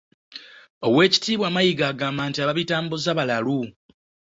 Oweekitiibwa 0.87 1.47
Mayiga 1.55 1.85
agamba 1.91 2.21
nti 2.29 2.39
ababitambuza 2.43 3.09
balalu 3.17 3.59